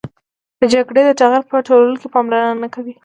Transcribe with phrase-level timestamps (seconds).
[0.59, 2.93] د جګړې د ټغر په ټولولو کې پاملرنه نه کوي.